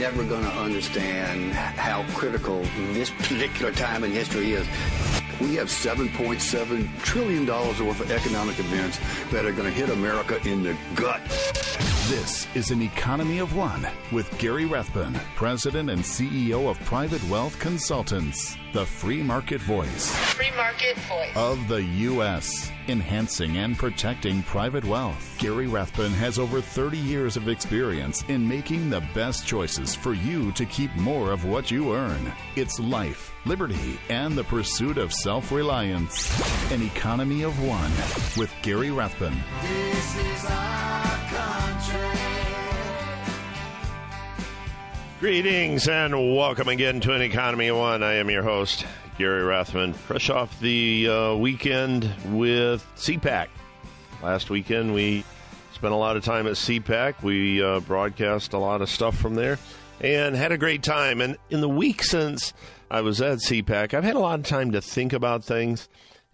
[0.00, 2.62] never going to understand how critical
[2.94, 4.66] this particular time in history is.
[5.42, 8.98] We have $7.7 trillion worth of economic events
[9.30, 11.20] that are going to hit America in the gut.
[11.80, 17.58] This is an economy of one with Gary Rathbun, President and CEO of Private Wealth
[17.58, 20.14] Consultants, the free market voice.
[20.34, 21.34] Free market voice.
[21.36, 25.36] Of the U.S., enhancing and protecting private wealth.
[25.38, 30.52] Gary Rathbun has over 30 years of experience in making the best choices for you
[30.52, 32.32] to keep more of what you earn.
[32.56, 36.28] It's life, liberty, and the pursuit of self reliance.
[36.72, 37.92] An economy of one
[38.36, 39.36] with Gary Rathbun.
[39.62, 40.89] This is our
[45.20, 48.02] Greetings and welcome again to an Economy One.
[48.02, 48.86] I am your host,
[49.18, 49.92] Gary Rathbun.
[49.92, 53.48] Fresh off the uh, weekend with CPAC.
[54.22, 55.26] Last weekend we
[55.74, 57.22] spent a lot of time at CPAC.
[57.22, 59.58] We uh, broadcast a lot of stuff from there
[60.00, 61.20] and had a great time.
[61.20, 62.54] And in the week since
[62.90, 65.86] I was at CPAC, I've had a lot of time to think about things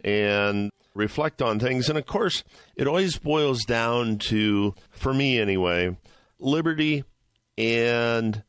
[0.05, 1.89] and reflect on things.
[1.89, 2.45] And of course,
[2.77, 5.97] it always boils down to, for me anyway,
[6.39, 7.03] liberty
[7.59, 8.45] and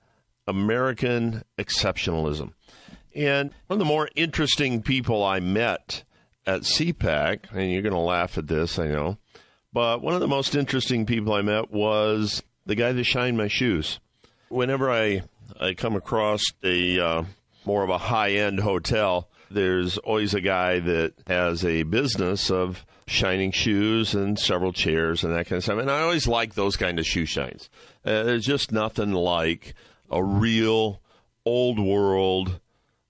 [0.47, 2.53] American exceptionalism.
[3.15, 6.03] And one of the more interesting people I met
[6.45, 9.17] at CPAC, and you're going to laugh at this, I know,
[9.73, 13.47] but one of the most interesting people I met was the guy that shined my
[13.47, 13.99] shoes.
[14.49, 15.23] Whenever I,
[15.59, 17.23] I come across a uh,
[17.65, 22.85] more of a high end hotel, there's always a guy that has a business of
[23.07, 25.79] shining shoes and several chairs and that kind of stuff.
[25.79, 27.69] And I always like those kind of shoe shines.
[28.05, 29.73] Uh, there's just nothing like
[30.09, 31.01] a real
[31.45, 32.59] old world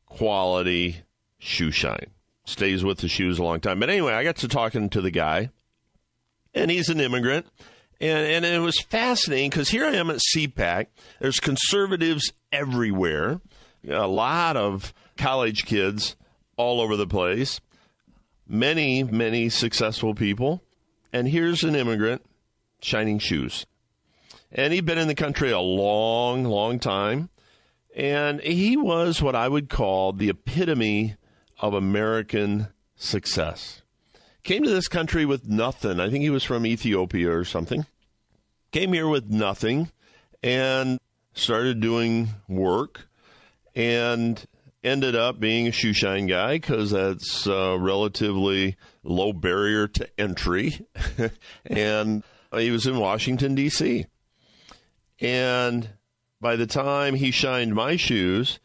[0.05, 0.97] quality
[1.39, 2.11] shoe shine.
[2.45, 3.79] Stays with the shoes a long time.
[3.79, 5.49] But anyway, I got to talking to the guy,
[6.53, 7.45] and he's an immigrant.
[7.99, 10.87] And, and it was fascinating because here I am at CPAC.
[11.19, 13.41] There's conservatives everywhere,
[13.87, 16.15] a lot of college kids
[16.57, 17.59] all over the place,
[18.47, 20.61] many, many successful people.
[21.11, 22.23] And here's an immigrant
[22.81, 23.65] shining shoes.
[24.51, 27.29] And he'd been in the country a long, long time.
[27.95, 31.15] And he was what I would call the epitome
[31.59, 33.81] of American success.
[34.43, 35.99] Came to this country with nothing.
[35.99, 37.85] I think he was from Ethiopia or something.
[38.71, 39.91] Came here with nothing
[40.43, 40.99] and
[41.33, 43.07] started doing work
[43.75, 44.45] and
[44.83, 50.85] ended up being a shoe shine guy because that's a relatively low barrier to entry.
[51.65, 54.05] and he was in Washington, D.C.
[55.19, 55.89] And
[56.39, 58.59] by the time he shined my shoes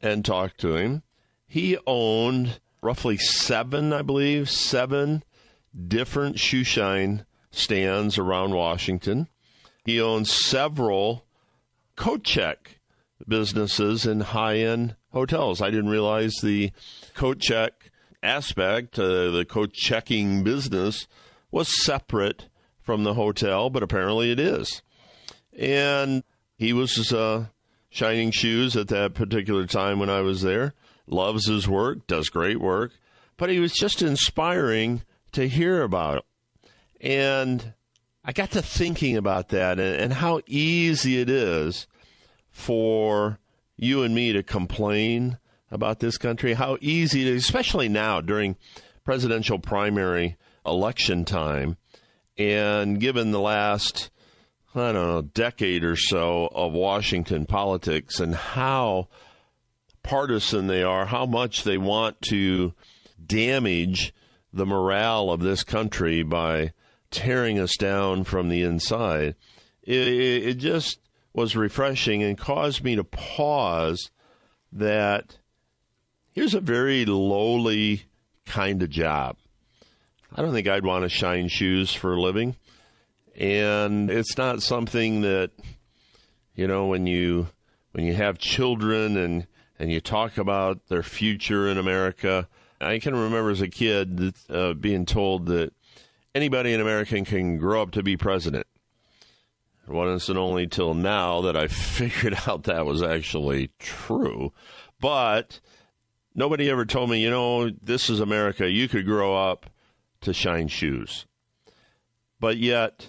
[0.00, 1.02] and talked to him,
[1.46, 5.24] he owned roughly seven, I believe, seven
[5.86, 9.28] different shoe shine stands around Washington.
[9.84, 11.24] He owns several
[11.96, 12.78] coat check
[13.26, 15.60] businesses in high end hotels.
[15.60, 16.70] I didn't realize the
[17.14, 17.90] coat check
[18.22, 21.06] aspect, uh, the coat checking business,
[21.50, 22.48] was separate
[22.80, 24.82] from the hotel, but apparently it is.
[25.58, 26.22] And
[26.56, 27.46] he was uh,
[27.90, 30.74] shining shoes at that particular time when I was there.
[31.06, 32.92] Loves his work, does great work,
[33.36, 35.02] but he was just inspiring
[35.32, 36.24] to hear about.
[37.00, 37.74] And
[38.24, 41.86] I got to thinking about that and, and how easy it is
[42.50, 43.38] for
[43.76, 45.38] you and me to complain
[45.70, 46.54] about this country.
[46.54, 48.56] How easy it is, especially now during
[49.04, 50.36] presidential primary
[50.66, 51.78] election time.
[52.36, 54.10] And given the last
[54.74, 59.08] I don't know, decade or so of Washington politics and how
[60.02, 62.74] partisan they are, how much they want to
[63.24, 64.12] damage
[64.52, 66.72] the morale of this country by
[67.10, 69.36] tearing us down from the inside.
[69.82, 70.08] It,
[70.46, 71.00] it, just
[71.32, 74.10] was refreshing and caused me to pause
[74.72, 75.38] that
[76.32, 78.02] here's a very lowly
[78.44, 79.36] kind of job.
[80.34, 82.56] I don't think I'd want to shine shoes for a living
[83.38, 85.52] and it's not something that
[86.54, 87.48] you know when you
[87.92, 89.46] when you have children and
[89.78, 92.48] and you talk about their future in America.
[92.80, 95.72] I can remember as a kid uh, being told that
[96.34, 98.66] anybody in America can grow up to be president.
[99.86, 104.52] It wasn't only till now that I figured out that was actually true.
[105.00, 105.60] But
[106.34, 108.68] nobody ever told me, you know, this is America.
[108.68, 109.66] You could grow up
[110.22, 111.26] to shine shoes.
[112.40, 113.08] But yet,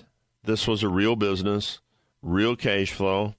[0.50, 1.80] this was a real business,
[2.24, 3.36] real cash flow.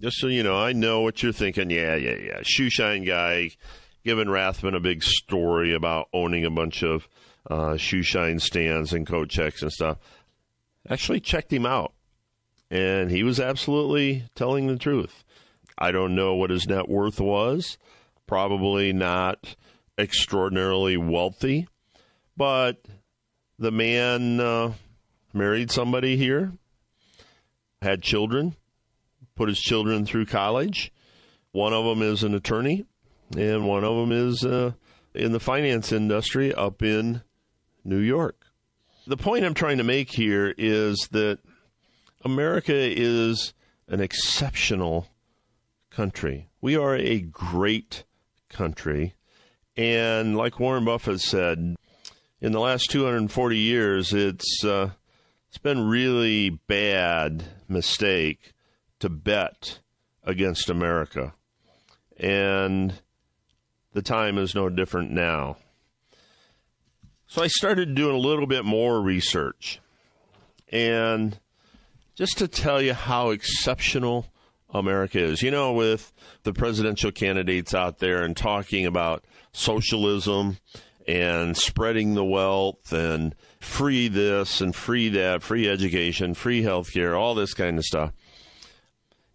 [0.00, 1.70] Just so you know, I know what you're thinking.
[1.70, 2.40] Yeah, yeah, yeah.
[2.42, 3.50] Shoe shine guy
[4.04, 7.08] giving Rathbun a big story about owning a bunch of
[7.50, 9.98] uh, shoe shine stands and coat checks and stuff.
[10.88, 11.92] Actually, checked him out,
[12.70, 15.24] and he was absolutely telling the truth.
[15.78, 17.78] I don't know what his net worth was.
[18.26, 19.56] Probably not
[19.98, 21.68] extraordinarily wealthy,
[22.36, 22.82] but
[23.58, 24.72] the man uh,
[25.32, 26.52] married somebody here,
[27.82, 28.56] had children,
[29.34, 30.92] put his children through college.
[31.52, 32.84] One of them is an attorney,
[33.36, 34.72] and one of them is uh,
[35.14, 37.22] in the finance industry up in
[37.84, 38.36] New York.
[39.06, 41.38] The point I'm trying to make here is that
[42.22, 43.54] America is
[43.88, 45.08] an exceptional
[45.90, 46.48] country.
[46.60, 48.04] We are a great
[48.48, 49.14] country.
[49.76, 51.76] And like Warren Buffett said,
[52.40, 54.90] in the last 240 years, it's uh,
[55.50, 58.52] it's been really bad mistake
[59.00, 59.80] to bet
[60.22, 61.34] against America,
[62.16, 62.94] and
[63.92, 65.56] the time is no different now.
[67.26, 69.80] So I started doing a little bit more research,
[70.68, 71.36] and
[72.14, 74.26] just to tell you how exceptional
[74.72, 75.42] America is.
[75.42, 76.12] You know, with
[76.44, 80.58] the presidential candidates out there and talking about socialism
[81.10, 87.34] and spreading the wealth and free this and free that, free education, free healthcare, all
[87.34, 88.12] this kind of stuff.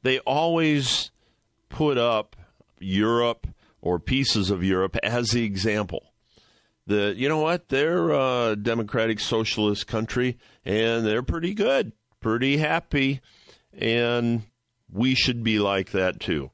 [0.01, 1.11] They always
[1.67, 2.37] put up
[2.79, 3.45] Europe
[3.81, 6.13] or pieces of Europe as the example.
[6.87, 11.91] The you know what they're a democratic socialist country and they're pretty good,
[12.21, 13.19] pretty happy,
[13.73, 14.43] and
[14.89, 16.51] we should be like that too.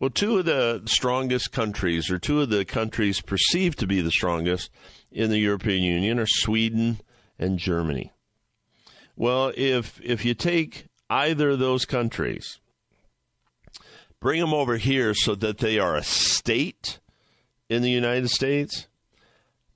[0.00, 4.12] Well, two of the strongest countries, or two of the countries perceived to be the
[4.12, 4.70] strongest
[5.10, 7.00] in the European Union, are Sweden
[7.38, 8.12] and Germany.
[9.16, 12.60] Well, if if you take either of those countries,
[14.20, 17.00] bring them over here so that they are a state
[17.68, 18.86] in the United States,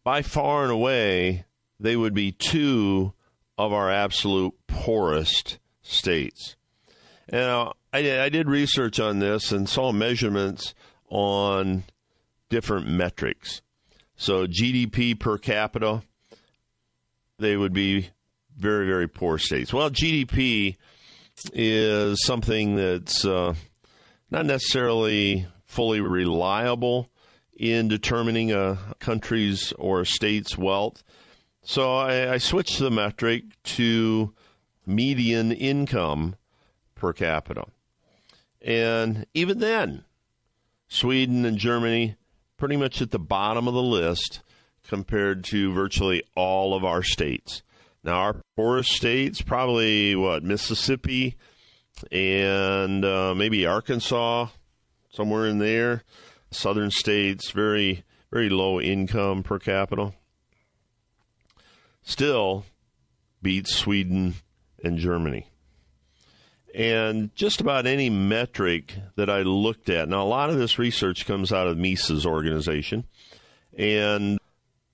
[0.04, 1.44] by far and away,
[1.80, 3.12] they would be two
[3.58, 6.56] of our absolute poorest states.
[7.30, 10.74] Now, I, I did research on this and saw measurements
[11.08, 11.84] on
[12.48, 13.62] different metrics.
[14.16, 16.02] So GDP per capita,
[17.38, 18.10] they would be
[18.56, 19.72] very, very poor states.
[19.72, 20.76] Well, GDP
[21.52, 23.54] is something that's uh,
[24.30, 27.08] not necessarily fully reliable
[27.56, 31.02] in determining a country's or a state's wealth.
[31.62, 34.34] So I, I switched the metric to
[34.84, 36.36] median income
[37.02, 37.64] per capita.
[38.64, 40.04] And even then,
[40.86, 42.14] Sweden and Germany
[42.56, 44.40] pretty much at the bottom of the list
[44.86, 47.62] compared to virtually all of our states.
[48.04, 51.36] Now, our poorest states, probably what, Mississippi
[52.12, 54.46] and uh, maybe Arkansas,
[55.10, 56.04] somewhere in there.
[56.52, 60.12] Southern states, very, very low income per capita.
[62.02, 62.64] Still
[63.42, 64.34] beats Sweden
[64.84, 65.48] and Germany.
[66.74, 71.26] And just about any metric that I looked at, now a lot of this research
[71.26, 73.04] comes out of Mises organization,
[73.76, 74.38] and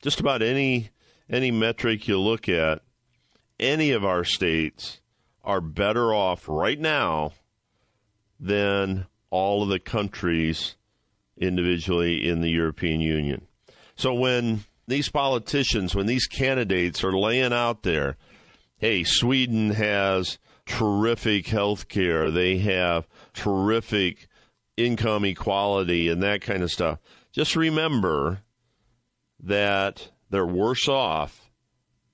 [0.03, 0.91] just about any
[1.31, 2.83] any metric you look at,
[3.61, 5.01] any of our states
[5.45, 7.33] are better off right now
[8.41, 10.75] than all of the countries
[11.37, 13.47] individually in the European Union.
[13.95, 18.17] So when these politicians, when these candidates are laying out there,
[18.79, 22.31] hey, Sweden has terrific health care.
[22.31, 24.29] They have terrific
[24.77, 27.01] income equality and that kind of stuff.
[27.33, 28.43] Just remember
[29.41, 31.51] that they're worse off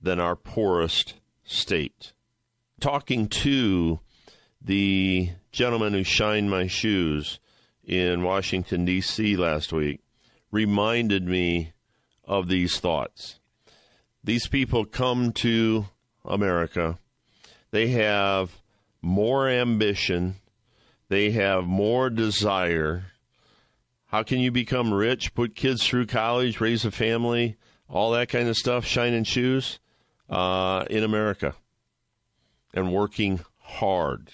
[0.01, 2.13] than our poorest state.
[2.79, 3.99] Talking to
[4.61, 7.39] the gentleman who shined my shoes
[7.83, 9.35] in Washington, D.C.
[9.37, 10.01] last week
[10.51, 11.73] reminded me
[12.23, 13.39] of these thoughts.
[14.23, 15.85] These people come to
[16.23, 16.97] America
[17.75, 18.61] they have
[19.01, 20.35] more ambition,
[21.09, 23.03] they have more desire.
[24.05, 27.57] How can you become rich, put kids through college, raise a family,
[27.89, 29.79] all that kind of stuff, shining shoes
[30.29, 31.53] uh, in America
[32.73, 34.31] and working hard?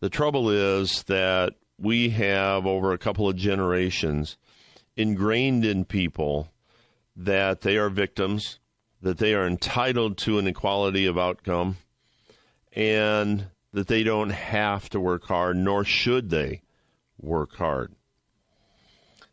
[0.00, 4.36] The trouble is that we have, over a couple of generations,
[4.98, 6.52] ingrained in people
[7.16, 8.58] that they are victims,
[9.00, 11.78] that they are entitled to an equality of outcome,
[12.72, 16.62] and that they don't have to work hard, nor should they
[17.20, 17.92] work hard.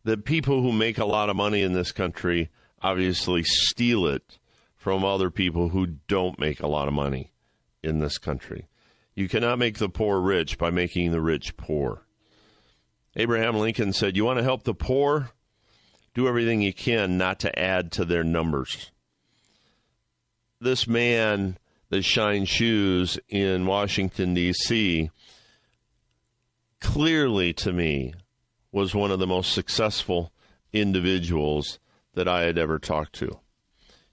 [0.03, 2.49] The people who make a lot of money in this country
[2.81, 4.37] obviously steal it
[4.75, 7.31] from other people who don't make a lot of money
[7.81, 8.67] in this country.
[9.15, 12.03] You cannot make the poor rich by making the rich poor.
[13.15, 15.31] Abraham Lincoln said, You want to help the poor?
[16.13, 18.91] Do everything you can not to add to their numbers.
[20.61, 21.57] This man
[21.95, 25.09] that shine shoes in Washington, D.C.,
[26.81, 28.13] clearly to me
[28.69, 30.33] was one of the most successful
[30.73, 31.79] individuals
[32.13, 33.39] that I had ever talked to.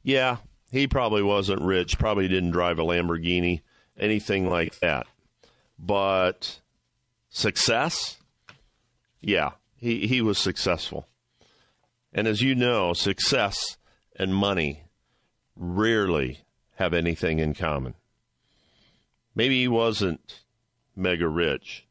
[0.00, 0.36] Yeah,
[0.70, 3.62] he probably wasn't rich, probably didn't drive a Lamborghini,
[3.98, 5.08] anything like that.
[5.76, 6.60] But
[7.30, 8.18] success?
[9.20, 11.08] Yeah, he, he was successful.
[12.12, 13.76] And as you know, success
[14.14, 14.84] and money
[15.56, 16.44] rarely
[16.82, 17.94] have anything in common.
[19.36, 20.40] Maybe he wasn't
[20.96, 21.86] mega rich,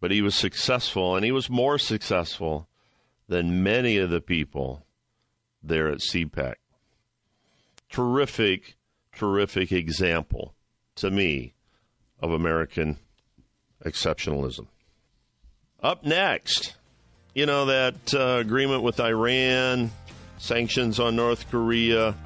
[0.00, 2.68] but he was successful, and he was more successful
[3.28, 4.86] than many of the people
[5.62, 6.54] there at CPAC.
[7.90, 8.76] Terrific,
[9.14, 10.54] terrific example
[10.96, 11.52] to me
[12.20, 12.96] of American
[13.84, 14.68] exceptionalism.
[15.82, 16.74] Up next,
[17.34, 19.90] you know, that uh, agreement with Iran,
[20.38, 22.16] sanctions on North Korea,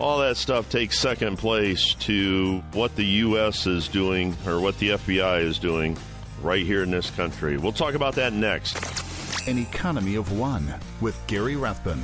[0.00, 3.66] all that stuff takes second place to what the U.S.
[3.66, 5.96] is doing or what the FBI is doing
[6.42, 7.58] right here in this country.
[7.58, 8.78] We'll talk about that next.
[9.46, 12.00] An Economy of One with Gary Rathbun.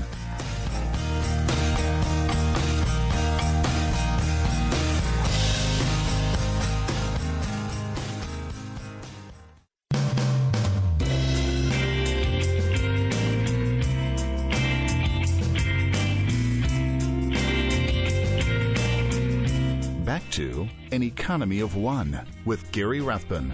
[21.26, 23.52] Economy of One with Gary Rathbun.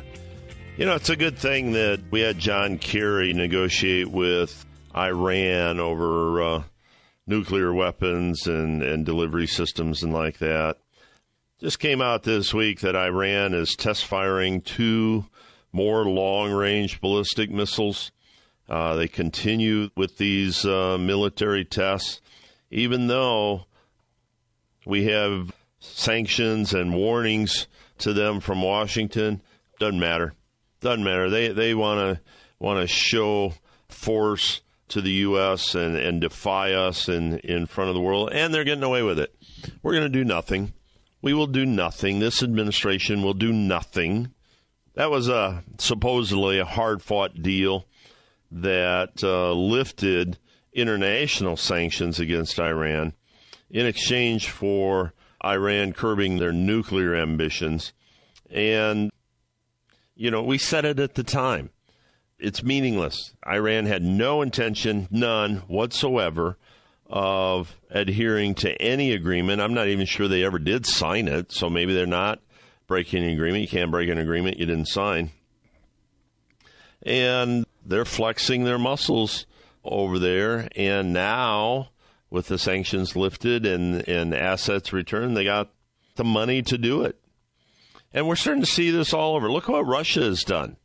[0.76, 6.42] You know, it's a good thing that we had John Kerry negotiate with Iran over
[6.42, 6.62] uh,
[7.26, 10.76] nuclear weapons and, and delivery systems and like that.
[11.60, 15.24] Just came out this week that Iran is test firing two
[15.72, 18.12] more long range ballistic missiles.
[18.68, 22.20] Uh, they continue with these uh, military tests,
[22.70, 23.64] even though
[24.84, 27.66] we have sanctions and warnings
[27.98, 29.42] to them from Washington.
[29.78, 30.34] Doesn't matter.
[30.80, 31.28] Doesn't matter.
[31.28, 32.22] They they want to
[32.58, 33.54] want to show
[33.88, 35.74] force to the U.S.
[35.74, 39.18] and, and defy us in, in front of the world, and they're getting away with
[39.18, 39.34] it.
[39.82, 40.72] We're going to do nothing.
[41.22, 42.18] We will do nothing.
[42.18, 44.34] This administration will do nothing.
[44.94, 47.86] That was a supposedly a hard fought deal
[48.50, 50.36] that uh, lifted
[50.74, 53.14] international sanctions against Iran
[53.70, 57.92] in exchange for Iran curbing their nuclear ambitions.
[58.50, 59.10] And,
[60.14, 61.70] you know, we said it at the time.
[62.38, 63.34] It's meaningless.
[63.46, 66.58] Iran had no intention, none whatsoever,
[67.06, 69.60] of adhering to any agreement.
[69.60, 72.40] I'm not even sure they ever did sign it, so maybe they're not
[72.86, 73.62] breaking an agreement.
[73.62, 75.30] You can't break an agreement you didn't sign.
[77.02, 79.46] And they're flexing their muscles
[79.84, 80.68] over there.
[80.76, 81.90] And now
[82.32, 85.70] with the sanctions lifted and, and assets returned, they got
[86.16, 87.20] the money to do it.
[88.14, 89.52] And we're starting to see this all over.
[89.52, 90.78] Look what Russia has done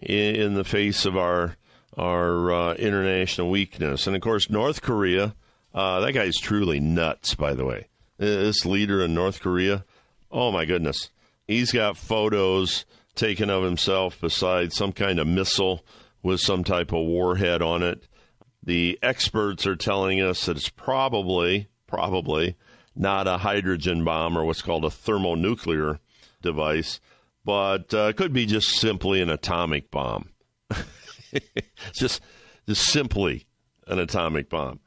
[0.00, 1.56] in, in the face of our
[1.96, 4.06] our uh, international weakness.
[4.06, 5.34] And of course, North Korea,
[5.74, 7.88] uh, that guy's truly nuts, by the way.
[8.16, 9.84] This leader in North Korea,
[10.30, 11.10] oh my goodness.
[11.46, 12.84] He's got photos
[13.14, 15.84] taken of himself beside some kind of missile
[16.22, 18.06] with some type of warhead on it
[18.62, 22.56] the experts are telling us that it's probably, probably
[22.94, 25.98] not a hydrogen bomb or what's called a thermonuclear
[26.42, 27.00] device,
[27.44, 30.28] but uh, it could be just simply an atomic bomb.
[31.92, 32.20] just,
[32.68, 33.46] just simply
[33.86, 34.80] an atomic bomb.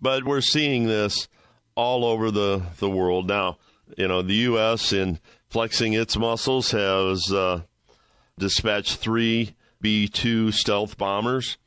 [0.00, 1.28] But we're seeing this
[1.76, 3.28] all over the, the world.
[3.28, 3.58] Now,
[3.96, 7.62] you know, the U.S., in flexing its muscles, has uh,
[8.38, 11.58] dispatched three B 2 stealth bombers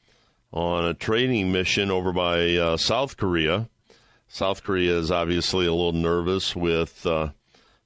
[0.56, 3.70] on a training mission over by uh, South Korea.
[4.28, 7.30] South Korea is obviously a little nervous with uh,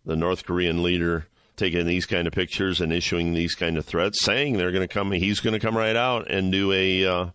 [0.06, 4.24] the North Korean leader taking these kind of pictures and issuing these kind of threats,
[4.24, 5.12] saying they're going to come.
[5.12, 7.30] He's going to come right out and do a uh,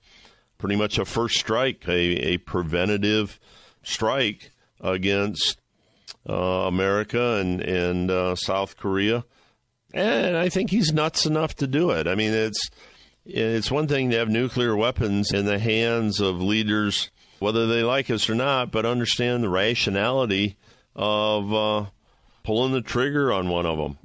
[0.56, 1.92] pretty much a first strike, a,
[2.34, 3.38] a preventative
[3.82, 5.60] strike against
[6.28, 9.24] uh, America and and uh, South Korea.
[9.92, 12.06] And I think he's nuts enough to do it.
[12.06, 12.70] I mean, it's
[13.26, 18.10] it's one thing to have nuclear weapons in the hands of leaders, whether they like
[18.10, 20.56] us or not, but understand the rationality
[20.94, 21.86] of uh,
[22.42, 23.98] pulling the trigger on one of them.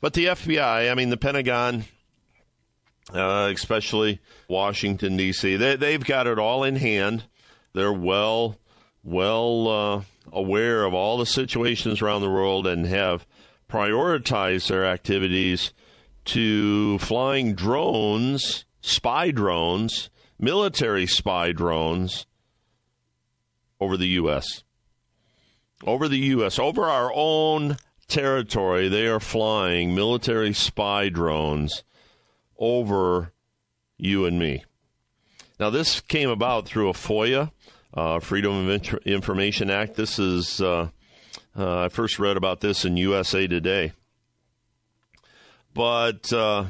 [0.00, 1.84] But the FBI, I mean, the Pentagon,
[3.12, 7.24] uh, especially Washington, D.C., they, they've got it all in hand.
[7.72, 8.58] They're well,
[9.02, 10.02] well uh,
[10.32, 13.26] aware of all the situations around the world and have
[13.70, 15.72] prioritized their activities
[16.30, 22.24] to flying drones, spy drones, military spy drones
[23.80, 24.62] over the U.S.
[25.84, 31.82] Over the U.S., over our own territory, they are flying military spy drones
[32.58, 33.32] over
[33.98, 34.64] you and me.
[35.58, 37.50] Now, this came about through a FOIA,
[37.92, 39.94] uh, Freedom of Information Act.
[39.94, 40.90] This is, uh,
[41.58, 43.94] uh, I first read about this in USA Today.
[45.74, 46.66] But, uh,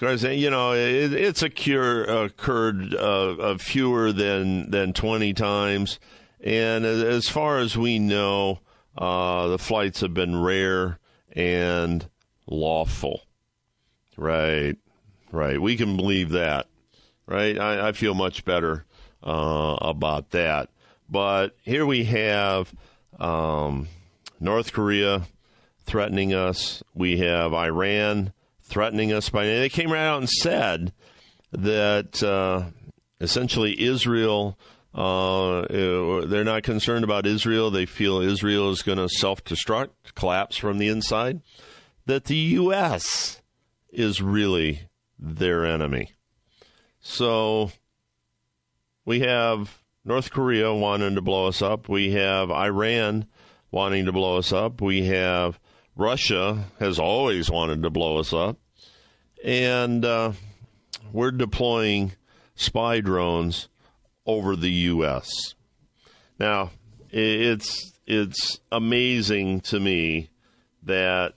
[0.00, 5.98] you know, it, it's occur, occurred uh, fewer than, than 20 times.
[6.42, 8.60] And as far as we know,
[8.96, 10.98] uh, the flights have been rare
[11.32, 12.08] and
[12.46, 13.22] lawful.
[14.16, 14.76] Right,
[15.32, 15.60] right.
[15.60, 16.66] We can believe that,
[17.26, 17.58] right?
[17.58, 18.84] I, I feel much better
[19.22, 20.70] uh, about that.
[21.08, 22.72] But here we have
[23.18, 23.88] um,
[24.38, 25.22] North Korea
[25.84, 26.82] threatening us.
[26.94, 28.32] We have Iran
[28.70, 29.28] threatening us.
[29.28, 29.60] By name.
[29.60, 30.92] they came right out and said
[31.52, 32.70] that uh,
[33.20, 34.58] essentially Israel.
[34.92, 35.66] Uh,
[36.26, 37.70] they're not concerned about Israel.
[37.70, 41.42] They feel Israel is going to self destruct, collapse from the inside.
[42.06, 43.40] That the U.S.
[43.90, 46.12] is really their enemy.
[47.00, 47.70] So
[49.04, 51.88] we have North Korea wanting to blow us up.
[51.88, 53.26] We have Iran
[53.70, 54.80] wanting to blow us up.
[54.80, 55.59] We have
[55.96, 58.58] Russia has always wanted to blow us up.
[59.44, 60.32] And uh,
[61.12, 62.12] we're deploying
[62.54, 63.68] spy drones
[64.26, 65.54] over the U.S.
[66.38, 66.70] Now,
[67.10, 70.30] it's it's amazing to me
[70.82, 71.34] that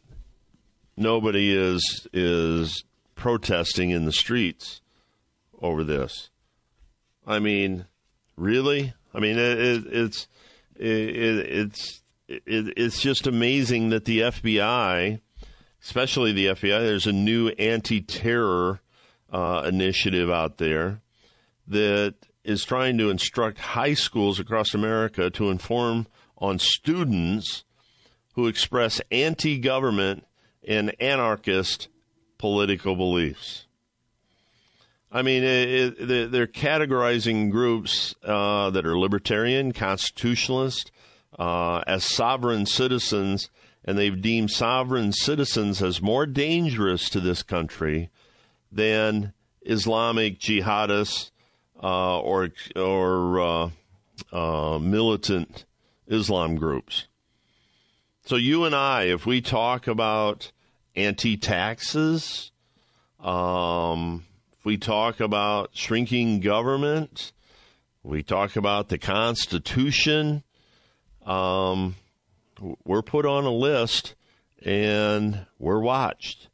[0.98, 2.84] nobody is is
[3.16, 4.82] protesting in the streets
[5.62, 6.30] over this.
[7.26, 7.86] I mean,
[8.36, 8.94] really?
[9.14, 10.28] I mean, it, it, it's
[10.76, 12.03] it, it's
[12.46, 15.20] it's just amazing that the FBI,
[15.82, 18.82] especially the FBI, there's a new anti-terror
[19.32, 21.02] uh, initiative out there
[21.68, 27.64] that is trying to instruct high schools across America to inform on students
[28.34, 30.26] who express anti-government
[30.68, 31.88] and anarchist
[32.38, 33.66] political beliefs.
[35.12, 40.92] I mean, it, it, they're categorizing groups uh, that are libertarian, constitutionalist,
[41.40, 43.50] uh, as sovereign citizens,
[43.86, 48.10] and they've deemed sovereign citizens as more dangerous to this country
[48.72, 51.32] than Islamic jihadists
[51.82, 53.70] uh, or or uh,
[54.32, 55.66] uh, militant
[56.08, 57.08] Islam groups.
[58.26, 60.52] So you and I, if we talk about
[60.96, 62.52] anti-taxes,
[63.20, 64.26] um,
[64.58, 67.34] if we talk about shrinking government,
[68.02, 70.44] we talk about the Constitution.
[71.26, 71.96] Um,
[72.84, 74.16] we're put on a list
[74.64, 76.48] and we're watched.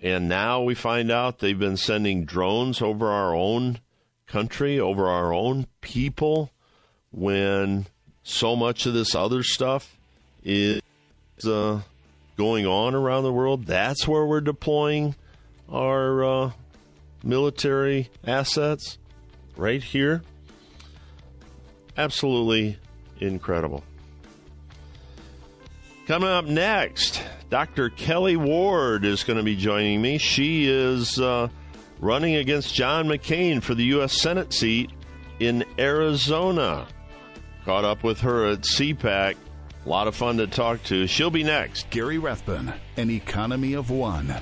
[0.00, 3.80] And now we find out they've been sending drones over our own
[4.26, 6.52] country, over our own people,
[7.10, 7.86] when
[8.22, 9.96] so much of this other stuff
[10.44, 10.80] is
[11.44, 11.80] uh,
[12.36, 13.66] going on around the world.
[13.66, 15.16] That's where we're deploying
[15.68, 16.50] our uh,
[17.24, 18.98] military assets,
[19.56, 20.22] right here.
[21.96, 22.78] Absolutely
[23.20, 23.84] incredible.
[26.06, 27.90] Coming up next, Dr.
[27.90, 30.16] Kelli Ward is going to be joining me.
[30.16, 31.48] She is uh,
[32.00, 34.20] running against John McCain for the U.S.
[34.20, 34.90] Senate seat
[35.38, 36.86] in Arizona.
[37.64, 39.36] Caught up with her at CPAC.
[39.84, 41.06] A lot of fun to talk to.
[41.06, 41.90] She'll be next.
[41.90, 44.34] Gary Rathbun, An Economy of One.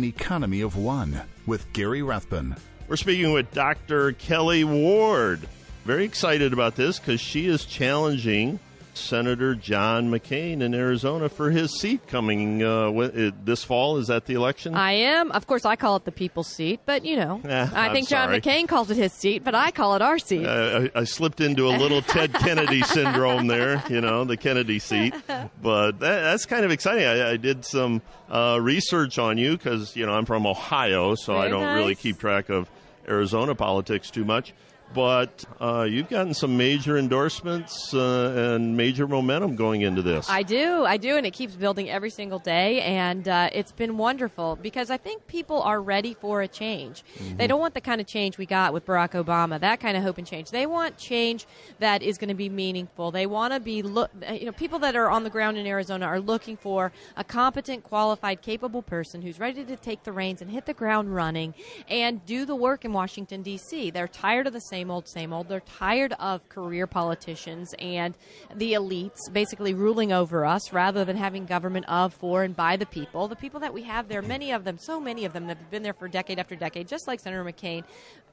[0.00, 2.56] An Economy of One with Gary Rathbun.
[2.88, 4.12] We're speaking with Dr.
[4.12, 5.46] Kelli Ward.
[5.84, 8.60] Very excited about this because she is challenging
[9.00, 13.96] Senator John McCain in Arizona for his seat coming uh, this fall.
[13.96, 14.74] Is that the election?
[14.74, 15.32] I am.
[15.32, 18.08] Of course, I call it the people's seat, but you know, eh, I think.
[18.08, 20.44] John McCain calls it his seat, but I call it our seat.
[20.44, 24.78] Uh, I, I, slipped into a little Ted Kennedy syndrome there, you know, the Kennedy
[24.78, 25.14] seat.
[25.62, 27.04] But that, that's kind of exciting.
[27.04, 31.34] I, I did some uh, research on you because, you know, I'm from Ohio, so
[31.34, 31.76] Very I don't nice.
[31.76, 32.70] really keep track of
[33.06, 34.54] Arizona politics too much
[34.92, 40.28] but uh, you've gotten some major endorsements uh, and major momentum going into this.
[40.28, 43.96] I do, I do, and it keeps building every single day, and uh, it's been
[43.96, 47.04] wonderful because I think people are ready for a change.
[47.18, 47.36] Mm-hmm.
[47.36, 50.02] They don't want the kind of change we got with Barack Obama, that kind of
[50.02, 50.50] hope and change.
[50.50, 51.46] They want change
[51.78, 53.10] that is going to be meaningful.
[53.10, 56.06] They want to be look, you know, people that are on the ground in Arizona
[56.06, 60.50] are looking for a competent, qualified, capable person who's ready to take the reins and
[60.50, 61.54] hit the ground running
[61.88, 63.90] and do the work in Washington D.C.
[63.90, 65.46] They're tired of the same same old, same old.
[65.46, 68.14] They're tired of career politicians and
[68.54, 72.86] the elites basically ruling over us rather than having government of, for, and by the
[72.86, 73.28] people.
[73.28, 75.70] The people that we have there, many of them, so many of them that have
[75.70, 77.84] been there for decade after decade, just like Senator McCain,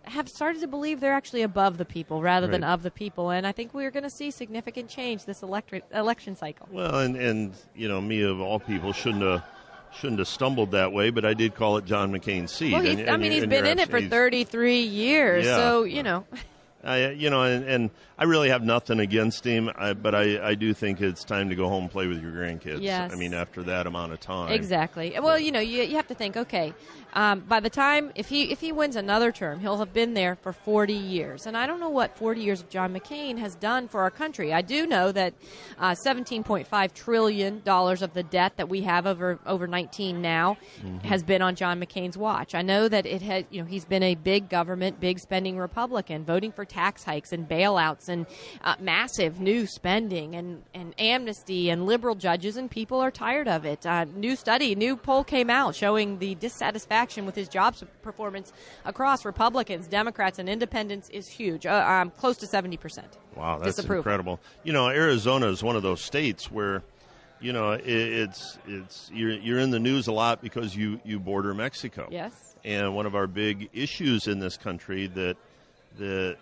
[0.04, 3.30] have started to believe they're actually above the people rather than of the people.
[3.30, 6.70] And I think we're going to see significant change this election cycle.
[6.72, 9.44] Well, and and you know, me of all people shouldn't have
[10.00, 12.74] shouldn't have stumbled that way, but I did call it John McCain's seat.
[12.74, 15.58] Well, and- I mean, he's and been in it for 33 years, Yeah.
[15.58, 16.26] so you know.
[16.84, 20.56] I, you know, and, and I really have nothing against him, I, but I, I
[20.56, 22.82] do think it's time to go home and play with your grandkids.
[22.82, 23.14] Yes.
[23.14, 24.52] I mean, after that amount of time.
[24.52, 25.16] Exactly.
[25.22, 26.36] Well, you know, you, you have to think.
[26.36, 26.74] Okay,
[27.14, 30.36] um, by the time if he if he wins another term, he'll have been there
[30.36, 33.88] for forty years, and I don't know what forty years of John McCain has done
[33.88, 34.52] for our country.
[34.52, 35.34] I do know that
[35.78, 40.22] uh, seventeen point five trillion dollars of the debt that we have over over nineteen
[40.22, 40.58] now
[41.04, 42.56] has been on John McCain's watch.
[42.56, 46.26] I know that it had you know he's been a big government, big spending Republican,
[46.26, 48.26] voting for tax hikes and bailouts and
[48.63, 53.65] uh, massive new spending and and amnesty and liberal judges, and people are tired of
[53.65, 53.86] it.
[53.86, 58.54] Uh, new study, new poll came out showing the dissatisfaction with his job performance
[58.86, 63.17] across Republicans, Democrats, and Independents is huge, uh, um, close to seventy percent.
[63.36, 64.39] Wow, that's incredible.
[64.63, 66.82] You know, Arizona is one of those states where,
[67.39, 71.20] you know, it, it's it's you're you're in the news a lot because you you
[71.20, 72.08] border Mexico.
[72.10, 72.34] Yes.
[72.65, 75.38] And one of our big issues in this country that
[76.00, 76.38] that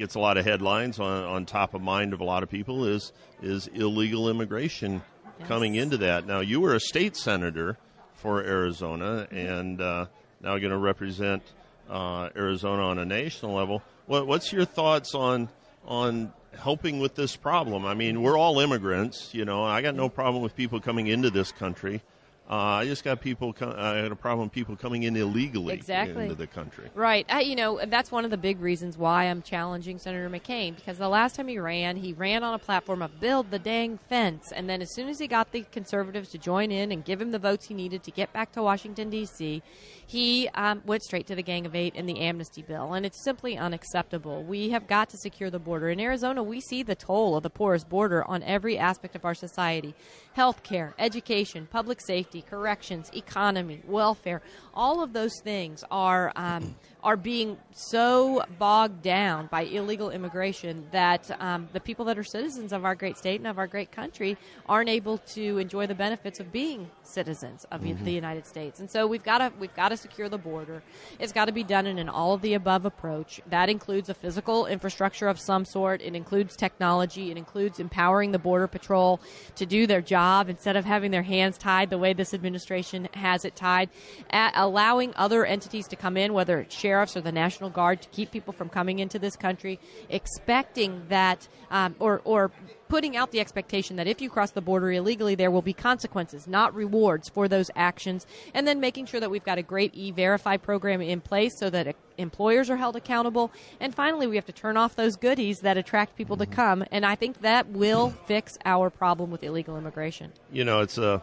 [0.00, 2.86] gets a lot of headlines on, on top of mind of a lot of people
[2.86, 5.02] is is illegal immigration
[5.38, 5.48] Yes.
[5.48, 6.26] coming into that.
[6.26, 7.78] Now, you were a state senator
[8.14, 10.06] for Arizona, and uh,
[10.42, 11.42] now going to represent
[11.88, 13.82] uh, Arizona on a national level.
[14.06, 15.48] What, what's your thoughts on
[15.86, 17.86] on helping with this problem?
[17.86, 19.32] I mean, we're all immigrants.
[19.34, 22.02] You know, I got no problem with people coming into this country.
[22.50, 23.52] Uh, I just got people.
[23.52, 26.24] Co- I had a problem with people coming in illegally Exactly.
[26.24, 26.90] into the country.
[26.96, 27.24] Right.
[27.28, 30.98] I, you know, that's one of the big reasons why I'm challenging Senator McCain because
[30.98, 34.50] the last time he ran, he ran on a platform of build the dang fence.
[34.52, 37.30] And then as soon as he got the conservatives to join in and give him
[37.30, 39.62] the votes he needed to get back to Washington, D.C.,
[40.04, 42.94] he um, went straight to the Gang of Eight and the amnesty bill.
[42.94, 44.42] And it's simply unacceptable.
[44.42, 45.88] We have got to secure the border.
[45.88, 49.34] In Arizona, we see the toll of the porous border on every aspect of our
[49.34, 49.94] society
[50.34, 54.42] health care, education, public safety, corrections, economy, welfare.
[54.74, 56.32] All of those things are.
[56.36, 62.24] Um, are being so bogged down by illegal immigration that um, the people that are
[62.24, 64.36] citizens of our great state and of our great country
[64.68, 68.80] aren't able to enjoy the benefits of being citizens of the United States.
[68.80, 70.82] And so we've got to we've got to secure the border.
[71.18, 73.40] It's got to be done in an all of the above approach.
[73.48, 76.00] That includes a physical infrastructure of some sort.
[76.02, 77.30] It includes technology.
[77.30, 79.20] It includes empowering the border patrol
[79.56, 83.44] to do their job instead of having their hands tied the way this administration has
[83.44, 83.90] it tied.
[84.30, 88.08] At allowing other entities to come in, whether it's sheriffs or the National Guard, to
[88.08, 92.50] keep people from coming into this country, expecting that, um, or or
[92.88, 96.48] putting out the expectation that if you cross the border illegally, there will be consequences,
[96.48, 100.56] not rewards for those actions, and then making sure that we've got a great e-verify
[100.56, 103.52] program in place so that uh, employers are held accountable.
[103.78, 107.06] And finally, we have to turn off those goodies that attract people to come, and
[107.06, 110.32] I think that will fix our problem with illegal immigration.
[110.50, 111.22] you know, it's a,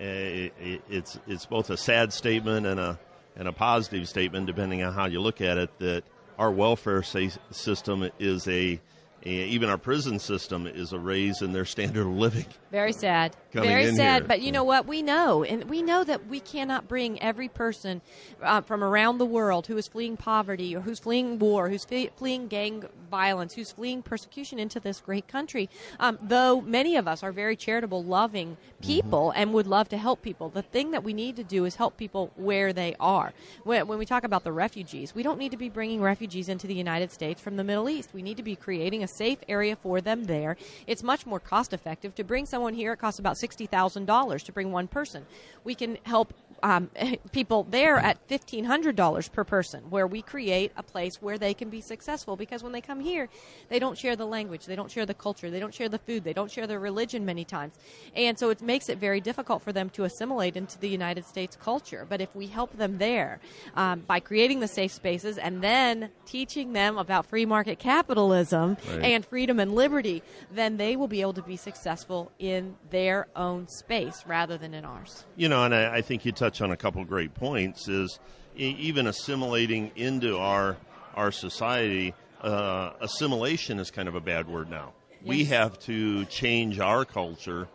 [0.00, 0.50] a
[0.90, 2.98] it's it's both a sad statement and a
[3.38, 5.78] and a positive statement, depending on how you look at it.
[5.78, 6.04] That
[6.38, 8.80] our welfare system is a
[9.22, 12.46] even our prison system is a raise in their standard of living.
[12.70, 13.36] Very sad.
[13.52, 14.22] Very sad.
[14.22, 14.28] here.
[14.28, 14.86] But you know what?
[14.86, 18.02] We know, and we know that we cannot bring every person
[18.42, 22.10] uh, from around the world who is fleeing poverty or who's fleeing war, who's fle-
[22.16, 25.68] fleeing gang violence, who's fleeing persecution into this great country.
[25.98, 30.22] Um, though many of us are very charitable, loving people and would love to help
[30.22, 33.32] people, the thing that we need to do is help people where they are.
[33.64, 36.66] When, when we talk about the refugees, we don't need to be bringing refugees into
[36.66, 38.10] the United States from the Middle East.
[38.12, 40.56] We need to be creating a safe area for them there.
[40.86, 42.92] It's much more cost effective to bring someone here.
[42.92, 45.26] It costs about $60,000 to bring one person.
[45.64, 46.90] We can help um,
[47.32, 51.80] people there at $1,500 per person, where we create a place where they can be
[51.80, 52.36] successful.
[52.36, 53.28] Because when they come here,
[53.68, 56.24] they don't share the language, they don't share the culture, they don't share the food,
[56.24, 57.74] they don't share their religion many times.
[58.14, 61.56] And so it makes it very difficult for them to assimilate into the United States
[61.56, 62.06] culture.
[62.08, 63.40] But if we help them there
[63.76, 68.97] um, by creating the safe spaces and then teaching them about free market capitalism Right.
[69.04, 73.68] And freedom and liberty, then they will be able to be successful in their own
[73.68, 75.24] space rather than in ours.
[75.36, 77.88] You know, and I, I think you touch on a couple great points.
[77.88, 78.18] Is
[78.56, 80.76] even assimilating into our
[81.14, 82.14] our society.
[82.40, 84.92] Uh, assimilation is kind of a bad word now.
[85.24, 87.66] We have to change our culture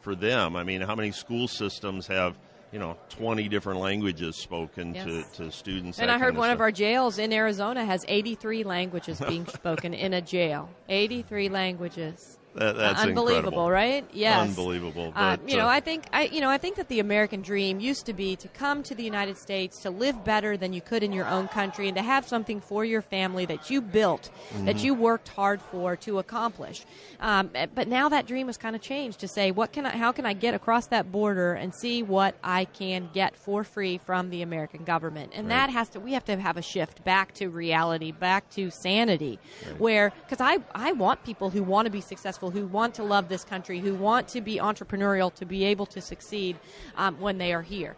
[0.00, 0.54] for them.
[0.54, 2.36] I mean, how many school systems have
[2.72, 5.04] you know, 20 different languages spoken Yes.
[5.04, 5.98] to, to students.
[5.98, 6.60] And I heard one of stuff.
[6.62, 10.68] our jails in Arizona has 83 languages being spoken in a jail.
[10.88, 12.38] 83 languages.
[12.54, 13.36] That- that's unbelievable,
[13.66, 13.70] incredible.
[13.70, 14.04] right?
[14.12, 16.88] Yes, Unbelievable, Uh, but, you know, uh, I think I, you know, I think that
[16.88, 20.56] the American dream used to be to come to the United States to live better
[20.58, 23.70] than you could in your own country, and to have something for your family that
[23.70, 24.30] you built,
[24.64, 24.84] that Mm-hmm.
[24.84, 26.84] you worked hard for to accomplish.
[27.20, 29.96] Um, eh, but now that dream has kind of changed to say, what can I,
[29.96, 33.96] how can I get across that border and see what I can get for free
[33.98, 35.32] from the American government?
[35.34, 38.70] And that has to, we have to have a shift back to reality, back to
[38.70, 39.38] sanity,
[39.78, 43.28] where because I I want people who want to be successful, who want to love
[43.28, 46.56] this country, who want to be entrepreneurial, to be able to succeed
[46.96, 47.96] um, when they are here.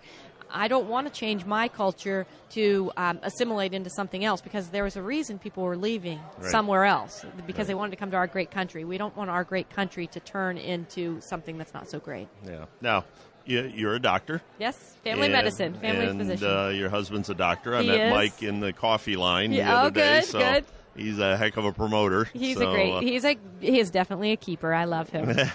[0.56, 4.84] I don't want to change my culture to um, assimilate into something else because there
[4.84, 6.50] was a reason people were leaving Right.
[6.50, 8.84] somewhere else because they wanted to come to our great country.
[8.84, 12.28] We don't want our great country to turn into something that's not so great.
[12.46, 12.66] Yeah.
[12.80, 13.04] Now,
[13.44, 14.42] you, you're a doctor.
[14.60, 16.46] Yes, family and- medicine, family and, physician.
[16.48, 17.74] Uh, your husband's a doctor.
[17.74, 18.12] I He met is.
[18.12, 20.20] Mike in the coffee line the other oh, day.
[20.20, 20.64] good, so good.
[20.96, 22.24] He's a heck of a promoter.
[22.32, 22.92] he's so, a great.
[22.92, 23.36] uh, He's a.
[23.60, 24.72] He is definitely a keeper.
[24.72, 25.36] I love him.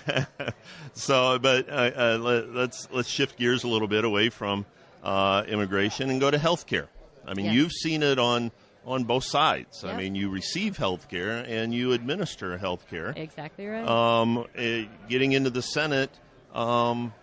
[0.93, 4.65] So, but uh, uh, let, let's let's shift gears a little bit away from
[5.03, 6.87] uh, immigration and go to healthcare.
[7.25, 7.55] I mean, Yes.
[7.55, 8.51] you've seen it on
[8.85, 9.83] on both sides.
[9.83, 13.15] I mean, you receive healthcare and you administer healthcare.
[13.15, 13.87] exactly right.
[13.87, 16.09] Um, eh, getting into the Senate,
[16.53, 17.13] um,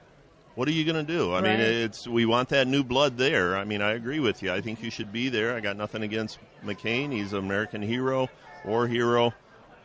[0.56, 1.34] what are you going to do?
[1.34, 3.56] I mean, it's we want that new blood there.
[3.56, 4.52] I mean, I agree with you.
[4.52, 5.54] I think you should be there.
[5.54, 7.12] I got nothing against McCain.
[7.12, 8.28] He's an American hero,
[8.64, 9.32] war hero,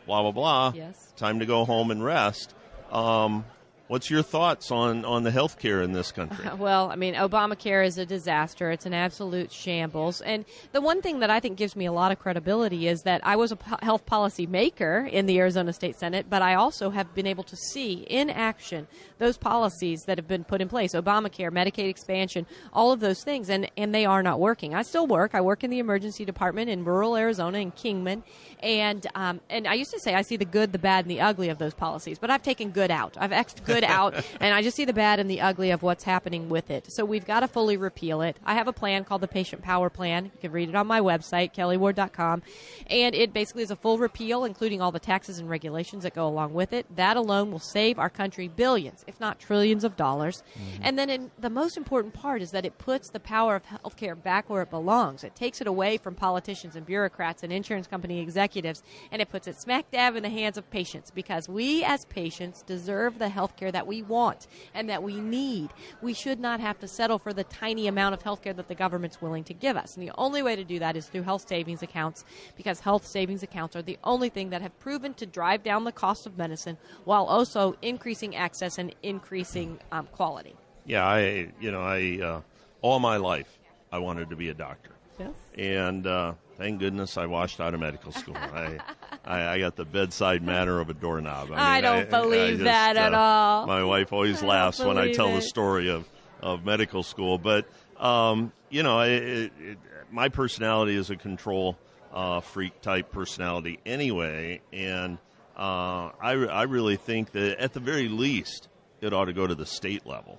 [0.06, 0.72] blah blah blah.
[0.74, 1.12] Yes.
[1.16, 2.54] Time to go home and rest.
[2.90, 3.44] Um,
[3.92, 6.48] what's your thoughts on on the health care in this country?
[6.62, 8.70] Well, I mean, Obamacare is a disaster.
[8.70, 10.20] It's an absolute shambles.
[10.20, 13.20] And the one thing that I think gives me a lot of credibility is that
[13.26, 17.14] I was a health policy maker in the Arizona State Senate, but I also have
[17.14, 18.86] been able to see in action
[19.18, 23.50] those policies that have been put in place Obamacare, Medicaid expansion, all of those things,
[23.50, 24.74] and, and they are not working.
[24.74, 25.34] I still work.
[25.34, 28.22] I work in the emergency department in rural Arizona in Kingman.
[28.60, 31.20] And, um, and I used to say I see the good, the bad, and the
[31.20, 33.16] ugly of those policies, but I've taken good out.
[33.18, 36.04] I've X'd good out, and I just see the bad and the ugly of what's
[36.04, 36.92] happening with it.
[36.92, 38.36] So we've got to fully repeal it.
[38.44, 40.26] I have a plan called the Patient Power Plan.
[40.26, 42.42] You can read it on my website, kelliward.com.
[42.86, 46.26] And it basically is a full repeal, including all the taxes and regulations that go
[46.26, 46.86] along with it.
[46.94, 50.42] That alone will save our country billions, if not trillions of dollars.
[50.54, 50.82] Mm-hmm.
[50.82, 54.20] And then in, the most important part is that it puts the power of healthcare
[54.20, 55.24] back where it belongs.
[55.24, 59.46] It takes it away from politicians and bureaucrats and insurance company executives, and it puts
[59.46, 63.71] it smack dab in the hands of patients because we as patients deserve the healthcare
[63.72, 65.70] that we want and that we need.
[66.00, 69.20] We should not have to settle for the tiny amount of healthcare that the government's
[69.20, 69.96] willing to give us.
[69.96, 72.24] And the only way to do that is through health savings accounts
[72.56, 75.92] because health savings accounts are the only thing that have proven to drive down the
[75.92, 80.54] cost of medicine while also increasing access and increasing um, quality.
[80.84, 82.40] Yeah, I you know I uh,
[82.80, 83.58] all my life
[83.90, 84.90] I wanted to be a doctor.
[85.18, 85.34] Yes.
[85.56, 86.32] and uh,
[86.62, 88.36] thank goodness I washed out of medical school.
[88.36, 88.78] I,
[89.24, 91.50] I, I got the bedside manner of a doorknob.
[91.52, 93.66] I don't believe just, that at uh, all.
[93.66, 96.08] My wife always I laughs when I tell the story of,
[96.40, 97.36] of medical school.
[97.36, 97.66] But
[97.98, 99.78] um, you know, it, it, it,
[100.12, 101.76] my personality is a control
[102.12, 105.18] uh, freak type personality anyway, and
[105.56, 108.68] uh, I, I really think that at the very least
[109.00, 110.38] it ought to go to the state level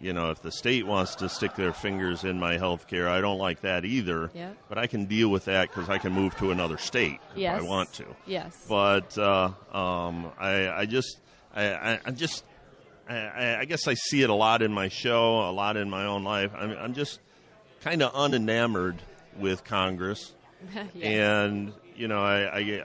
[0.00, 3.20] you know, if the state wants to stick their fingers in my health care, I
[3.20, 4.30] don't like that either.
[4.34, 4.50] Yeah.
[4.68, 7.58] But I can deal with that because I can move to another state Yes.
[7.58, 8.06] if I want to.
[8.26, 8.56] Yes.
[8.68, 11.20] But uh, um, I, I just,
[11.54, 12.44] I, I, I just,
[13.08, 16.04] I- I, guess I see it a lot in my show, a lot in my
[16.06, 16.52] own life.
[16.56, 17.18] I'm, I'm just
[17.82, 18.98] kind of unenamored
[19.38, 20.32] with Congress
[21.02, 22.84] and you know I I, get-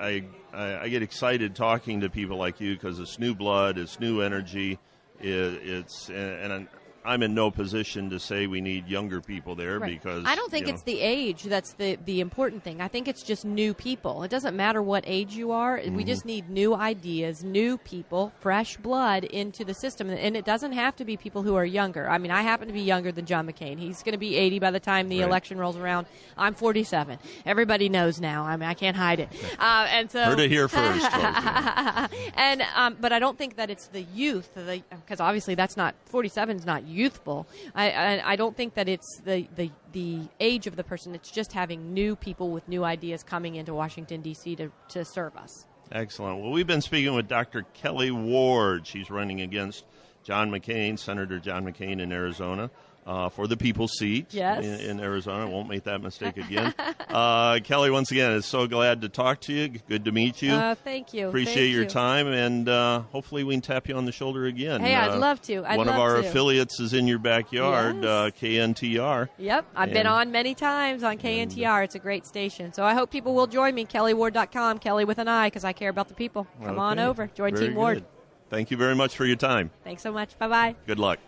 [0.53, 4.79] I get excited talking to people like you because it's new blood, it's new energy,
[5.19, 6.69] it, it's and I'm,
[7.05, 9.91] I'm in no position to say we need younger people there Right.
[9.99, 12.81] because I don't think it's know, the age that's the the important thing.
[12.81, 14.23] I think it's just new people.
[14.23, 15.75] It doesn't matter what age you are.
[15.77, 16.07] We Mm-hmm.
[16.07, 20.95] just need new ideas, new people, fresh blood into the system, and it doesn't have
[20.97, 22.09] to be people who are younger.
[22.09, 23.77] I mean, I happen to be younger than John McCain.
[23.79, 25.27] He's going to be 80 by the time the Right.
[25.29, 26.07] election rolls around.
[26.37, 27.19] I'm 47.
[27.45, 28.43] Everybody knows now.
[28.43, 29.29] I mean, I can't hide it.
[29.59, 31.05] Uh, and so heard it here first.
[32.35, 36.57] and um, but I don't think that it's the youth because obviously that's not 47
[36.57, 37.47] is not youthful.
[37.73, 41.13] I, I I don't think that it's the the the age of the person.
[41.13, 44.55] It's just having new people with new ideas coming into Washington D.C.
[44.55, 45.67] to to serve us.
[45.91, 46.41] Excellent.
[46.41, 47.65] Well, we've been speaking with Dr.
[47.79, 48.87] Kelli Ward.
[48.87, 49.85] She's running against
[50.25, 52.69] John McCain, Senator John McCain in Arizona.
[53.07, 54.65] uh, for the people's seat Yes.
[54.65, 55.45] in, in Arizona.
[55.45, 56.73] I won't make that mistake again.
[57.07, 59.67] uh, Kelli, once again, it's so glad to talk to you.
[59.87, 60.51] Good to meet you.
[60.53, 61.27] Uh, thank you.
[61.27, 61.87] Appreciate Thank your you.
[61.89, 64.81] time, and uh, hopefully we can tap you on the shoulder again.
[64.81, 65.63] Hey, I'd Uh, love to.
[65.67, 66.27] I'd one of our to.
[66.27, 68.05] affiliates is in your backyard, Yes.
[68.05, 69.29] uh, KNTR.
[69.37, 71.83] Yep, I've been on many times on KNTR.
[71.83, 72.73] It's a great station.
[72.73, 75.91] So I hope people will join me, kelliward.com, Kelli with an I, because I care
[75.91, 76.47] about the people.
[76.63, 77.27] Come on over.
[77.35, 77.97] Join Very Team Ward.
[77.99, 78.05] good.
[78.49, 79.71] Thank you very much for your time.
[79.83, 80.37] Thanks so much.
[80.37, 80.75] Bye bye.
[80.87, 81.19] Good luck.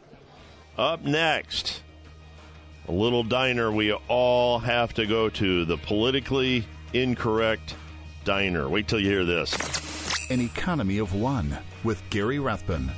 [0.77, 1.81] Up next,
[2.87, 7.75] a little diner we all have to go to the politically incorrect
[8.23, 8.69] diner.
[8.69, 9.55] Wait till you hear this.
[10.29, 12.91] An Economy of One with Gary Rathbun.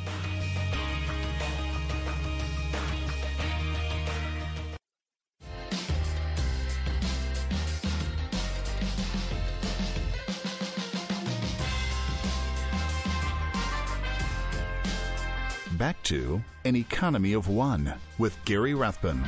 [15.79, 19.23] Back to An Economy of One with Gary Rathbun.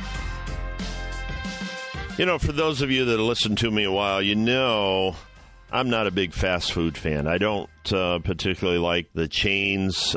[2.18, 5.16] You know, for those of you that have listened to me a while, you know
[5.70, 7.26] I'm not a big fast food fan.
[7.26, 10.14] I don't uh, particularly like the chains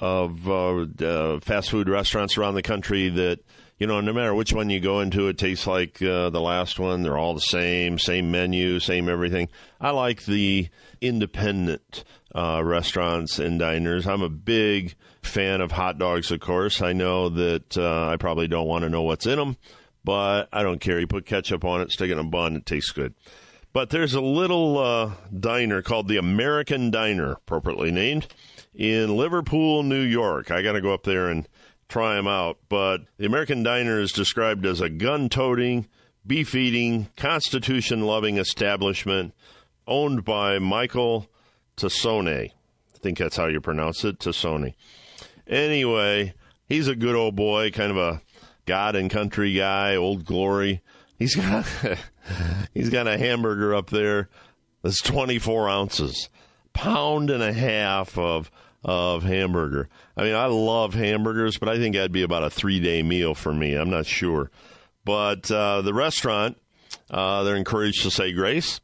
[0.00, 3.40] of uh, uh, fast food restaurants around the country that,
[3.78, 6.78] you know, no matter which one you go into, it tastes like uh, the last
[6.78, 7.02] one.
[7.02, 9.48] They're all the same, same menu, same everything.
[9.80, 10.68] I like the
[11.00, 14.06] independent uh, restaurants and diners.
[14.06, 16.80] I'm a big fan of hot dogs, of course.
[16.82, 19.56] I know that uh, I probably don't want to know what's in them,
[20.04, 20.98] but I don't care.
[20.98, 23.14] You put ketchup on it, stick it in a bun, it tastes good.
[23.72, 28.26] But there's a little uh, diner called the American Diner, appropriately named,
[28.74, 30.50] in Liverpool, New York.
[30.50, 31.48] I got to go up there and
[31.88, 32.58] try them out.
[32.68, 35.86] But the American Diner is described as a gun toting,
[36.26, 39.34] beef eating, constitution loving establishment
[39.86, 41.26] owned by Michael
[41.76, 42.50] Tassone.
[42.50, 44.74] I think that's how you pronounce it, Tassone.
[45.46, 46.34] Anyway,
[46.66, 48.22] he's a good old boy, kind of a
[48.66, 50.80] God and country guy, old glory.
[51.18, 51.66] He's got
[52.74, 54.28] he's got a hamburger up there
[54.82, 56.28] that's 24 ounces,
[56.72, 58.50] pound and a half of
[58.82, 59.88] of hamburger.
[60.16, 63.34] I mean, I love hamburgers, but I think that'd be about a three day meal
[63.34, 63.74] for me.
[63.74, 64.50] I'm not sure,
[65.04, 66.56] but uh, the restaurant
[67.10, 68.80] uh, they're encouraged to say grace.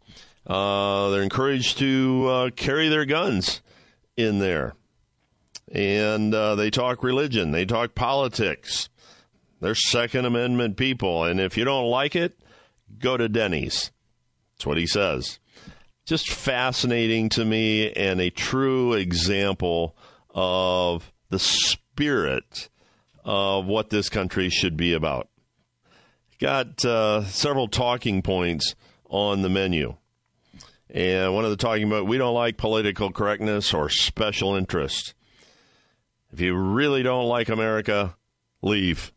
[0.46, 3.60] Uh, they're encouraged to uh, carry their guns
[4.16, 4.74] in there,
[5.72, 7.50] and uh, they talk religion.
[7.52, 8.88] They talk politics.
[9.60, 12.38] They're Second Amendment people, and if you don't like it,
[12.98, 13.90] go to Denny's.
[14.54, 15.38] That's what he says.
[16.06, 19.96] Just fascinating to me, and a true example
[20.32, 22.68] of the spirit
[23.24, 25.28] of what this country should be about.
[26.38, 28.76] Got uh, several talking points
[29.08, 29.96] on the menu.
[30.90, 35.14] And one of the talking about we don't like political correctness or special interest.
[36.32, 38.14] If you really don't like America,
[38.62, 39.12] leave.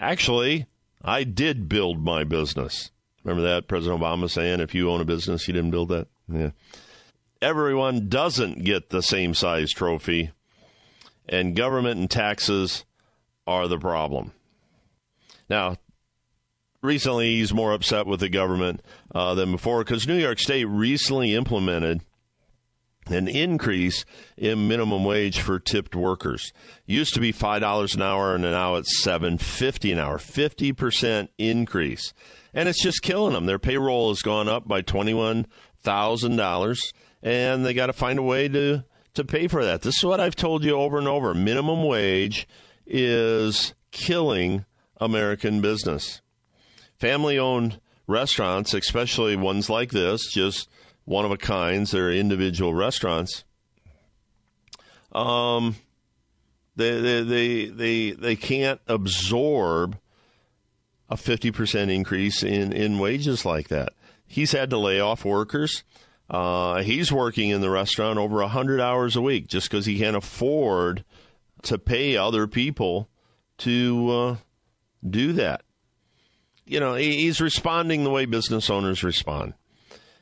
[0.00, 0.64] Actually,
[1.02, 2.90] I did build my business.
[3.24, 6.08] Remember that President Obama saying if you own a business, you didn't build that?
[6.32, 6.50] Yeah.
[7.40, 10.30] Everyone doesn't get the same size trophy,
[11.28, 12.84] and government and taxes
[13.46, 14.32] are the problem.
[15.48, 15.76] Now,
[16.82, 18.82] recently he's more upset with the government
[19.14, 22.02] uh, than before because New York State recently implemented
[23.06, 24.04] an increase
[24.36, 26.52] in minimum wage for tipped workers.
[26.86, 30.18] Used to be five dollars an hour, and now it's seven fifty an hour.
[30.18, 32.12] Fifty percent increase,
[32.58, 33.46] and it's just killing them.
[33.46, 35.46] Their payroll has gone up by twenty one
[35.80, 36.92] thousand dollars,
[37.22, 39.82] and they got to find a way to to pay for that.
[39.82, 41.34] This is what I've told you over and over.
[41.34, 42.48] Minimum wage
[42.84, 44.64] is killing
[45.00, 46.20] American business.
[46.98, 50.68] Family owned restaurants, especially ones like this, just
[51.04, 53.44] one of a kinds, they're individual restaurants.
[55.12, 55.76] Um,
[56.74, 59.96] they, they, they, they, they can't absorb
[61.08, 63.90] a 50% increase in, in wages like that.
[64.26, 65.84] He's had to lay off workers.
[66.28, 70.16] Uh, he's working in the restaurant over 100 hours a week just because he can't
[70.16, 71.04] afford
[71.62, 73.08] to pay other people
[73.58, 74.36] to uh,
[75.08, 75.62] do that.
[76.66, 79.54] You know, he's responding the way business owners respond.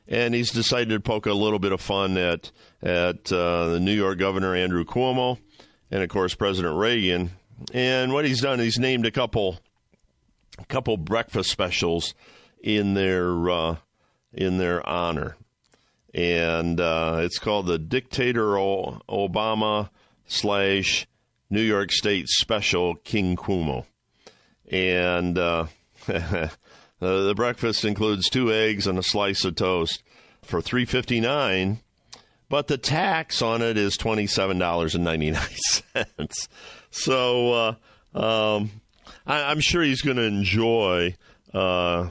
[0.06, 3.92] And he's decided to poke a little bit of fun at at uh, the New
[3.92, 5.38] York Governor Andrew Cuomo,
[5.90, 7.32] and of course President Reagan.
[7.74, 9.58] And what he's done, he's named a couple
[10.58, 12.14] a couple breakfast specials
[12.62, 13.76] in their uh,
[14.32, 15.36] in their honor,
[16.14, 19.90] and uh, it's called the Dictator Obama
[20.26, 21.06] slash
[21.50, 23.86] New York State Special King Cuomo,
[24.70, 25.66] and uh,
[26.08, 26.48] uh,
[27.00, 30.02] the breakfast includes two eggs and a slice of toast
[30.42, 31.80] for three fifty nine,
[32.48, 36.48] but the tax on it is twenty seven dollars and ninety nine cents.
[36.90, 37.52] So.
[37.52, 37.74] Uh,
[38.18, 38.70] um,
[39.26, 41.16] I, am sure he's going to enjoy
[41.52, 42.10] uh,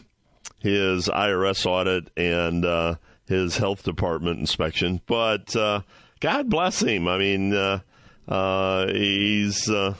[0.59, 2.95] his IRS audit and uh,
[3.27, 5.01] his health department inspection.
[5.05, 5.81] But uh,
[6.19, 7.07] God bless him.
[7.07, 7.79] I mean, uh,
[8.27, 9.93] uh, he's uh,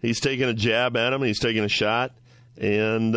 [0.00, 1.22] he's taking a jab at him.
[1.22, 2.12] He's taking a shot,
[2.58, 3.14] and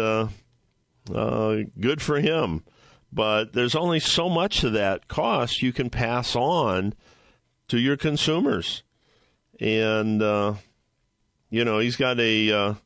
[1.07, 2.63] good for him.
[3.11, 6.93] But there's only so much of that cost you can pass on
[7.67, 8.83] to your consumers,
[9.59, 10.21] and
[11.49, 12.77] you know he's got a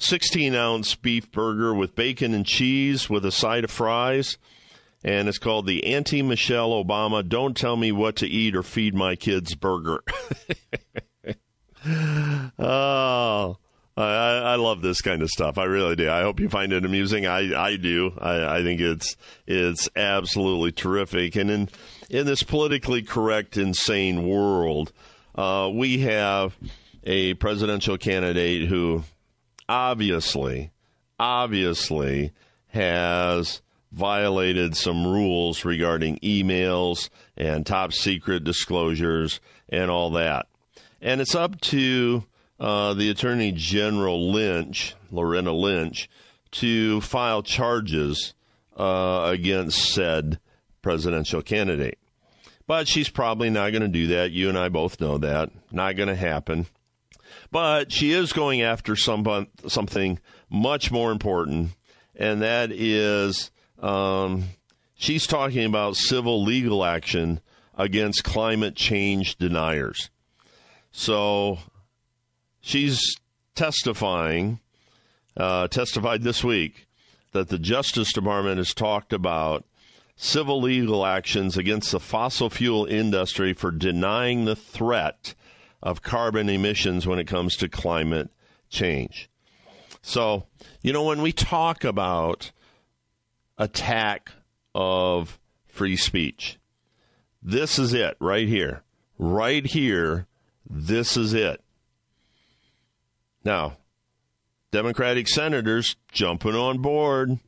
[0.00, 4.38] 16 ounce beef burger with bacon and cheese with a side of fries.
[5.04, 8.94] And it's called the Anti Michelle Obama Don't Tell Me What to Eat or Feed
[8.94, 10.02] My Kids Burger.
[12.58, 13.56] oh,
[13.96, 15.56] I, I, love this kind of stuff.
[15.56, 16.10] I really do.
[16.10, 17.26] I hope you find it amusing.
[17.26, 18.12] I, I do.
[18.18, 21.36] I, I think it's it's absolutely terrific.
[21.36, 21.68] And in
[22.10, 24.92] in this politically correct, insane world,
[25.34, 26.56] uh, we have
[27.04, 29.04] a presidential candidate who
[29.70, 30.72] obviously,
[31.18, 32.32] obviously
[32.66, 33.62] has
[33.92, 40.46] violated some rules regarding emails and top secret disclosures and all that.
[41.00, 42.24] And it's up to
[42.58, 46.10] uh, the Attorney General Lynch, Loretta Lynch,
[46.52, 48.34] to file charges
[48.76, 50.40] uh, against said
[50.82, 51.98] presidential candidate.
[52.66, 54.32] But she's probably not going to do that.
[54.32, 55.50] You and I both know that.
[55.70, 56.66] Not going to happen.
[57.50, 60.18] But she is going after some, something
[60.48, 61.70] much more important,
[62.16, 64.44] and that is um,
[64.94, 67.40] she's talking about civil legal action
[67.76, 70.10] against climate change deniers.
[70.92, 71.58] So
[72.60, 73.00] she's
[73.54, 74.60] testifying,
[75.36, 76.86] uh, testified this week
[77.32, 79.64] that the Justice Department has talked about
[80.16, 85.34] civil legal actions against the fossil fuel industry for denying the threat
[85.82, 88.30] of carbon emissions when it comes to climate
[88.68, 89.30] change.
[90.02, 90.46] So,
[90.82, 92.52] you know, when we talk about
[93.58, 94.30] attack
[94.74, 96.58] of free speech,
[97.42, 98.82] this is it right here.
[99.18, 100.26] Right here,
[100.68, 101.62] this is it.
[103.44, 103.76] Now,
[104.70, 107.38] Democratic senators jumping on board.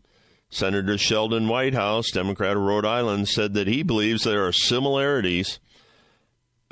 [0.51, 5.61] Senator Sheldon Whitehouse, Democrat of Rhode Island, said that he believes there are similarities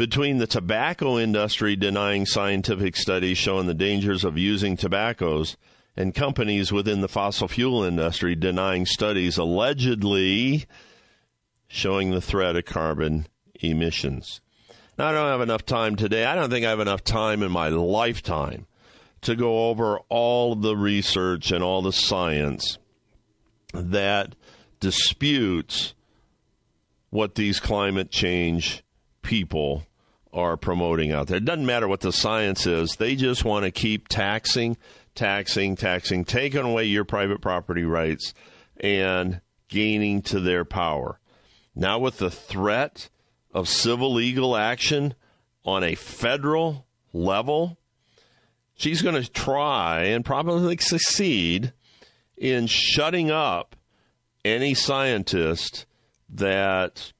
[0.00, 5.58] between the tobacco industry denying scientific studies showing the dangers of using tobaccos
[5.94, 10.64] and companies within the fossil fuel industry denying studies allegedly
[11.68, 13.26] showing the threat of carbon
[13.56, 14.40] emissions.
[14.96, 16.24] Now, I don't have enough time today.
[16.24, 18.66] I don't think I have enough time in my lifetime
[19.20, 22.78] to go over all the research and all the science
[23.74, 24.34] that
[24.80, 25.92] disputes
[27.10, 28.82] what these climate change
[29.20, 29.84] people
[30.32, 31.38] are promoting out there.
[31.38, 34.76] It doesn't matter what the science is, they just want to keep taxing,
[35.14, 38.34] taxing, taxing, taking away your private property rights
[38.78, 41.18] and gaining to their power.
[41.74, 43.08] Now, with the threat
[43.52, 45.14] of civil legal action
[45.64, 47.78] on a federal level,
[48.74, 51.72] she's going to try and probably succeed
[52.36, 53.76] in shutting up
[54.44, 55.86] any scientist
[56.28, 57.12] that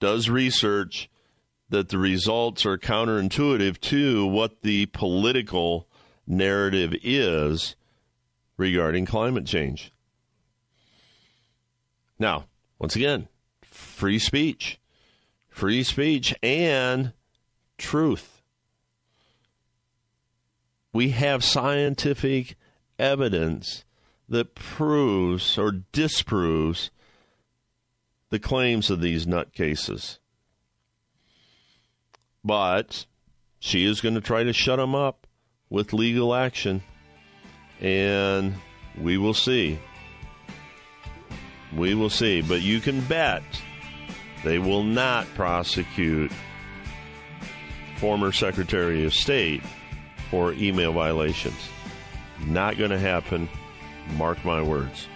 [0.00, 1.10] does research
[1.70, 5.88] that the results are counterintuitive to what the political
[6.26, 7.76] narrative is
[8.56, 9.92] regarding climate change.
[12.18, 12.44] Now,
[12.78, 13.28] once again,
[13.62, 14.78] free speech,
[15.48, 17.12] free speech, and
[17.78, 18.42] truth.
[20.92, 22.56] We have scientific
[22.98, 23.84] evidence
[24.28, 26.90] that proves or disproves
[28.30, 30.19] the claims of these nutcases.
[32.44, 33.06] But
[33.58, 35.26] she is going to try to shut him up
[35.68, 36.82] with legal action.
[37.80, 38.54] And
[38.98, 39.78] we will see.
[41.74, 42.42] We will see.
[42.42, 43.42] But you can bet
[44.44, 46.32] they will not prosecute
[47.96, 49.62] former Secretary of State
[50.30, 51.68] for email violations.
[52.46, 53.48] Not going to happen.
[54.16, 55.06] Mark my words.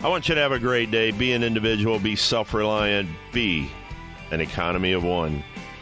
[0.00, 1.10] I want you to have a great day.
[1.10, 3.70] Be an individual, be self reliant, be
[4.30, 5.42] an economy of one.